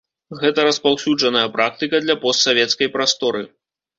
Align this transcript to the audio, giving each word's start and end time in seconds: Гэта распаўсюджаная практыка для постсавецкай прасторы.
Гэта 0.43 0.63
распаўсюджаная 0.67 1.43
практыка 1.57 2.01
для 2.05 2.15
постсавецкай 2.23 2.87
прасторы. 2.95 3.41